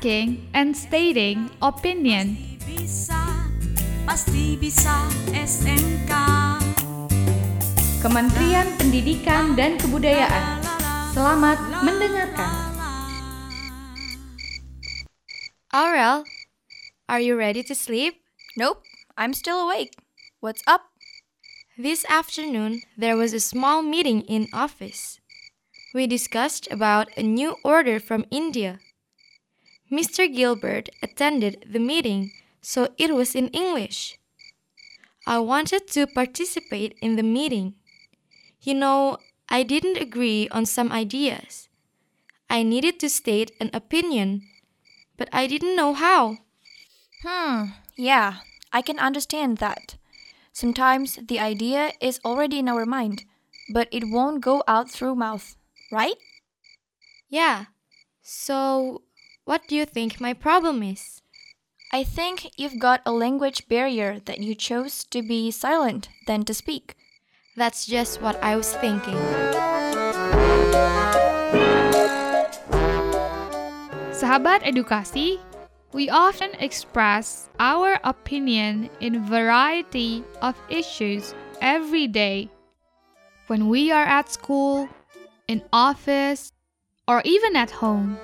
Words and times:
asking 0.00 0.48
and 0.56 0.72
stating 0.72 1.50
opinion. 1.60 2.32
Bisa, 2.64 3.20
pasti 4.08 4.56
bisa 4.56 5.04
SMK. 5.28 6.08
Kementerian 8.00 8.64
Pendidikan 8.80 9.60
dan 9.60 9.76
Kebudayaan. 9.76 10.64
Selamat 11.12 11.60
mendengarkan. 11.84 12.48
Aurel, 15.68 16.24
are 17.04 17.20
you 17.20 17.36
ready 17.36 17.60
to 17.60 17.76
sleep? 17.76 18.24
Nope, 18.56 18.80
I'm 19.20 19.36
still 19.36 19.68
awake. 19.68 19.92
What's 20.40 20.64
up? 20.64 20.96
This 21.76 22.08
afternoon, 22.08 22.80
there 22.96 23.20
was 23.20 23.36
a 23.36 23.40
small 23.40 23.84
meeting 23.84 24.24
in 24.24 24.48
office. 24.56 25.20
We 25.92 26.08
discussed 26.08 26.72
about 26.72 27.12
a 27.20 27.22
new 27.22 27.60
order 27.60 28.00
from 28.00 28.24
India. 28.32 28.80
Mr. 29.90 30.32
Gilbert 30.32 30.88
attended 31.02 31.66
the 31.70 31.80
meeting, 31.80 32.30
so 32.62 32.88
it 32.96 33.14
was 33.14 33.34
in 33.34 33.48
English. 33.48 34.18
I 35.26 35.38
wanted 35.38 35.88
to 35.88 36.06
participate 36.06 36.96
in 37.02 37.16
the 37.16 37.22
meeting. 37.22 37.74
You 38.60 38.74
know, 38.74 39.18
I 39.48 39.62
didn't 39.62 39.96
agree 39.98 40.48
on 40.50 40.64
some 40.64 40.92
ideas. 40.92 41.68
I 42.48 42.62
needed 42.62 43.00
to 43.00 43.08
state 43.08 43.52
an 43.60 43.70
opinion, 43.72 44.42
but 45.16 45.28
I 45.32 45.46
didn't 45.46 45.76
know 45.76 45.94
how. 45.94 46.38
Hmm, 47.22 47.76
yeah, 47.96 48.40
I 48.72 48.82
can 48.82 48.98
understand 48.98 49.58
that. 49.58 49.96
Sometimes 50.52 51.18
the 51.28 51.38
idea 51.40 51.92
is 52.00 52.20
already 52.24 52.58
in 52.58 52.68
our 52.68 52.86
mind, 52.86 53.24
but 53.72 53.88
it 53.90 54.04
won't 54.08 54.40
go 54.40 54.62
out 54.66 54.90
through 54.90 55.14
mouth, 55.14 55.56
right? 55.92 56.16
Yeah. 57.28 57.66
So, 58.22 59.02
what 59.44 59.66
do 59.68 59.74
you 59.74 59.84
think 59.84 60.20
my 60.20 60.32
problem 60.32 60.82
is? 60.82 61.22
I 61.92 62.04
think 62.04 62.52
you've 62.56 62.78
got 62.78 63.02
a 63.04 63.12
language 63.12 63.66
barrier 63.66 64.20
that 64.26 64.38
you 64.38 64.54
chose 64.54 65.02
to 65.10 65.22
be 65.22 65.50
silent 65.50 66.08
than 66.26 66.44
to 66.44 66.54
speak. 66.54 66.94
That's 67.56 67.84
just 67.84 68.22
what 68.22 68.38
I 68.42 68.54
was 68.54 68.72
thinking. 68.76 69.18
Sahabat 74.14 74.62
edukasi, 74.62 75.40
we 75.92 76.08
often 76.08 76.54
express 76.60 77.48
our 77.58 77.98
opinion 78.04 78.88
in 79.00 79.26
variety 79.26 80.22
of 80.42 80.54
issues 80.68 81.34
every 81.60 82.06
day. 82.06 82.48
When 83.48 83.68
we 83.68 83.90
are 83.90 84.06
at 84.06 84.30
school, 84.30 84.88
in 85.48 85.64
office, 85.72 86.52
or 87.08 87.22
even 87.24 87.56
at 87.56 87.82
home, 87.82 88.16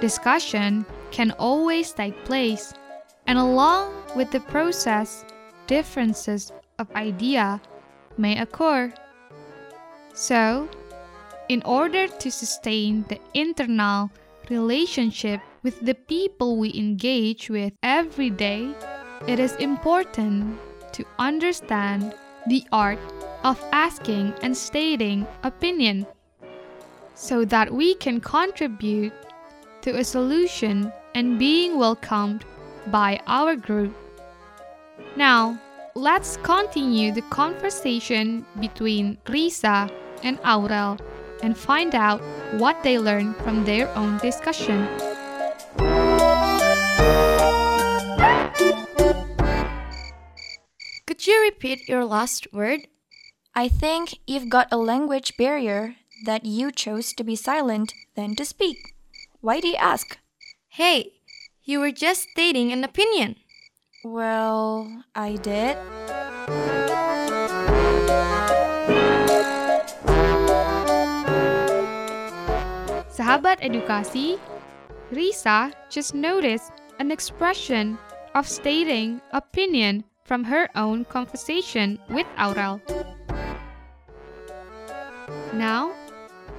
discussion 0.00 0.86
can 1.10 1.30
always 1.32 1.92
take 1.92 2.24
place, 2.24 2.74
and 3.26 3.38
along 3.38 3.94
with 4.16 4.30
the 4.30 4.40
process, 4.40 5.24
differences 5.66 6.52
of 6.78 6.90
idea 6.94 7.60
may 8.18 8.38
occur. 8.38 8.92
So, 10.14 10.68
in 11.48 11.62
order 11.64 12.08
to 12.08 12.30
sustain 12.30 13.04
the 13.08 13.20
internal 13.34 14.10
relationship 14.48 15.40
with 15.62 15.80
the 15.80 15.94
people 15.94 16.56
we 16.56 16.72
engage 16.74 17.50
with 17.50 17.72
every 17.82 18.30
day, 18.30 18.74
it 19.26 19.38
is 19.38 19.56
important 19.56 20.58
to 20.92 21.04
understand 21.18 22.14
the 22.46 22.64
art 22.72 22.98
of 23.42 23.62
asking 23.72 24.34
and 24.42 24.56
stating 24.56 25.26
opinion 25.42 26.06
so 27.14 27.44
that 27.44 27.72
we 27.72 27.94
can 27.94 28.20
contribute 28.20 29.12
to 29.84 29.98
a 29.98 30.04
solution 30.04 30.90
and 31.14 31.38
being 31.38 31.78
welcomed 31.78 32.42
by 32.88 33.20
our 33.26 33.54
group. 33.54 33.94
Now, 35.14 35.60
let's 35.94 36.38
continue 36.38 37.12
the 37.12 37.20
conversation 37.28 38.46
between 38.60 39.18
Risa 39.26 39.92
and 40.22 40.40
Aurel 40.40 40.98
and 41.42 41.56
find 41.56 41.94
out 41.94 42.22
what 42.56 42.82
they 42.82 42.98
learned 42.98 43.36
from 43.36 43.64
their 43.64 43.92
own 43.94 44.16
discussion. 44.18 44.88
Could 51.06 51.26
you 51.26 51.42
repeat 51.42 51.86
your 51.86 52.06
last 52.06 52.48
word? 52.54 52.88
I 53.54 53.68
think 53.68 54.16
you've 54.26 54.48
got 54.48 54.68
a 54.72 54.78
language 54.78 55.36
barrier 55.36 55.96
that 56.24 56.46
you 56.46 56.72
chose 56.72 57.12
to 57.12 57.22
be 57.22 57.36
silent 57.36 57.92
than 58.16 58.34
to 58.36 58.46
speak. 58.46 58.93
Why 59.44 59.60
do 59.60 59.68
you 59.68 59.76
ask? 59.76 60.16
Hey, 60.72 61.20
you 61.64 61.78
were 61.78 61.92
just 61.92 62.32
stating 62.32 62.72
an 62.72 62.80
opinion. 62.82 63.36
Well, 64.00 64.88
I 65.12 65.36
did. 65.36 65.76
Sahabat 73.12 73.60
edukasi, 73.60 74.40
Risa 75.12 75.76
just 75.92 76.16
noticed 76.16 76.72
an 76.96 77.12
expression 77.12 78.00
of 78.32 78.48
stating 78.48 79.20
opinion 79.36 80.08
from 80.24 80.48
her 80.48 80.72
own 80.72 81.04
conversation 81.04 82.00
with 82.08 82.24
Aurel. 82.40 82.80
Now, 85.52 85.92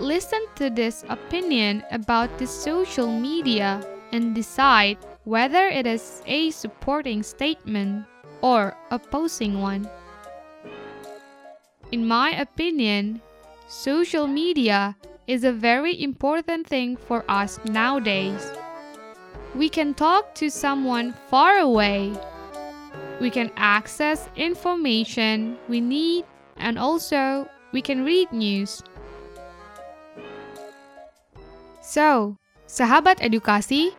listen 0.00 0.44
to 0.56 0.70
this 0.70 1.04
opinion 1.08 1.82
about 1.90 2.38
the 2.38 2.46
social 2.46 3.08
media 3.08 3.82
and 4.12 4.34
decide 4.34 4.98
whether 5.24 5.66
it 5.66 5.86
is 5.86 6.22
a 6.26 6.50
supporting 6.50 7.22
statement 7.22 8.06
or 8.40 8.76
opposing 8.90 9.60
one. 9.60 9.88
In 11.92 12.06
my 12.06 12.30
opinion, 12.30 13.20
social 13.66 14.26
media 14.26 14.96
is 15.26 15.44
a 15.44 15.52
very 15.52 16.02
important 16.02 16.66
thing 16.66 16.96
for 16.96 17.24
us 17.28 17.58
nowadays. 17.64 18.50
We 19.54 19.68
can 19.68 19.94
talk 19.94 20.34
to 20.36 20.50
someone 20.50 21.14
far 21.28 21.58
away. 21.58 22.12
We 23.20 23.30
can 23.30 23.50
access 23.56 24.28
information 24.36 25.58
we 25.68 25.80
need 25.80 26.24
and 26.56 26.78
also 26.78 27.48
we 27.72 27.82
can 27.82 28.04
read 28.04 28.32
news. 28.32 28.82
So, 31.88 32.36
sahabat 32.68 33.24
edukasi, 33.24 33.96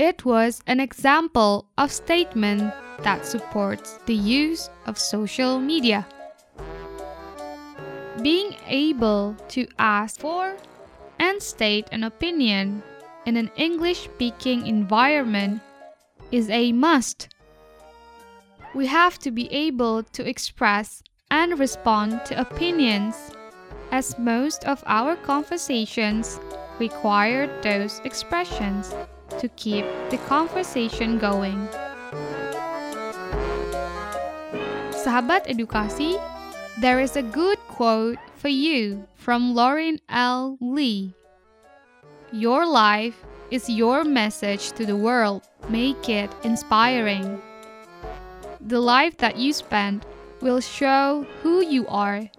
it 0.00 0.24
was 0.24 0.64
an 0.64 0.80
example 0.80 1.68
of 1.76 1.92
statement 1.92 2.72
that 3.04 3.26
supports 3.28 4.00
the 4.06 4.16
use 4.16 4.72
of 4.86 4.96
social 4.96 5.60
media. 5.60 6.08
Being 8.24 8.56
able 8.64 9.36
to 9.52 9.68
ask 9.78 10.18
for 10.18 10.56
and 11.20 11.42
state 11.42 11.92
an 11.92 12.04
opinion 12.04 12.82
in 13.26 13.36
an 13.36 13.52
English 13.52 14.08
speaking 14.08 14.66
environment 14.66 15.60
is 16.32 16.48
a 16.48 16.72
must. 16.72 17.28
We 18.72 18.86
have 18.88 19.18
to 19.20 19.30
be 19.30 19.44
able 19.52 20.04
to 20.16 20.24
express 20.24 21.02
and 21.30 21.60
respond 21.60 22.24
to 22.32 22.40
opinions, 22.40 23.14
as 23.92 24.16
most 24.16 24.64
of 24.64 24.82
our 24.86 25.16
conversations 25.16 26.40
require 26.80 27.46
those 27.62 28.00
expressions 28.04 28.94
to 29.38 29.48
keep 29.54 29.84
the 30.10 30.18
conversation 30.26 31.18
going. 31.18 31.68
Sahabat 34.90 35.46
edukasi, 35.46 36.18
there 36.80 37.00
is 37.00 37.16
a 37.16 37.22
good 37.22 37.58
quote 37.68 38.18
for 38.36 38.48
you 38.48 39.06
from 39.14 39.54
Lorrin 39.54 40.00
L. 40.08 40.56
Lee. 40.60 41.14
Your 42.32 42.66
life 42.66 43.24
is 43.50 43.68
your 43.68 44.04
message 44.04 44.72
to 44.72 44.86
the 44.86 44.96
world. 44.96 45.42
Make 45.68 46.08
it 46.08 46.30
inspiring. 46.42 47.40
The 48.60 48.80
life 48.80 49.16
that 49.18 49.36
you 49.36 49.52
spend 49.52 50.06
will 50.40 50.60
show 50.60 51.26
who 51.42 51.60
you 51.60 51.86
are. 51.88 52.30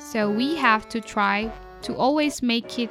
So 0.00 0.30
we 0.30 0.56
have 0.56 0.88
to 0.90 1.00
try 1.00 1.50
to 1.82 1.96
always 1.96 2.42
make 2.42 2.78
it 2.78 2.90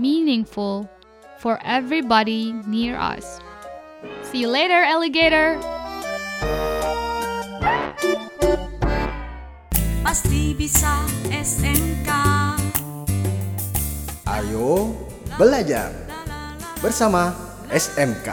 meaningful 0.00 0.88
for 1.36 1.60
everybody 1.60 2.56
near 2.64 2.96
us. 2.96 3.38
See 4.24 4.40
you 4.40 4.48
later, 4.48 4.80
alligator! 4.80 5.60
Pasti 10.00 10.56
bisa 10.56 11.04
SMK. 11.28 12.08
Ayo 14.24 14.96
belajar 15.36 15.92
bersama 16.80 17.36
SMK. 17.68 18.32